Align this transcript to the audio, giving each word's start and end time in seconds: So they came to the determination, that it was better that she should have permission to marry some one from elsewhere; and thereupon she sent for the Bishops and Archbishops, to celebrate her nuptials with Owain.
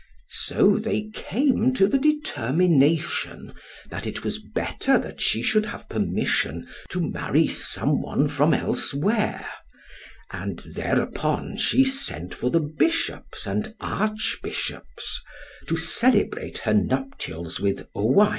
So 0.29 0.79
they 0.79 1.11
came 1.13 1.75
to 1.75 1.87
the 1.87 1.99
determination, 1.99 3.53
that 3.91 4.07
it 4.07 4.23
was 4.23 4.39
better 4.41 4.97
that 4.97 5.21
she 5.21 5.43
should 5.43 5.67
have 5.67 5.87
permission 5.89 6.67
to 6.89 7.07
marry 7.11 7.45
some 7.45 8.01
one 8.01 8.27
from 8.27 8.51
elsewhere; 8.51 9.47
and 10.31 10.57
thereupon 10.73 11.55
she 11.57 11.83
sent 11.83 12.33
for 12.33 12.49
the 12.49 12.61
Bishops 12.61 13.45
and 13.45 13.75
Archbishops, 13.79 15.21
to 15.67 15.77
celebrate 15.77 16.57
her 16.65 16.73
nuptials 16.73 17.59
with 17.59 17.87
Owain. 17.93 18.29